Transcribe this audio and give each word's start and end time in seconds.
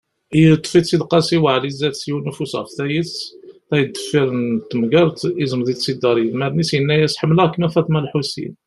Yeṭṭef-itt-id 0.41 1.01
Qasi 1.11 1.37
waɛli 1.43 1.71
zdat-s, 1.75 2.01
yiwen 2.07 2.29
ufus 2.31 2.53
ɣef 2.59 2.69
wayet, 2.77 3.13
tayeḍ 3.67 3.89
deffir 3.93 4.29
n 4.39 4.41
temgerḍt, 4.69 5.21
iẓmeḍ-itt-id 5.43 6.01
ar 6.09 6.17
yidmaren-is, 6.19 6.71
yenna-yas: 6.75 7.17
Ḥemmleɣ-kem 7.21 7.63
a 7.67 7.69
Faḍma 7.73 7.99
lḥusin. 8.05 8.53